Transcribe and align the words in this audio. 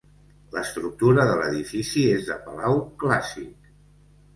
L'estructura 0.55 1.27
de 1.33 1.37
l'edifici 1.43 2.09
és 2.17 2.27
de 2.33 2.41
palau 2.49 2.85
clàssic. 3.07 3.75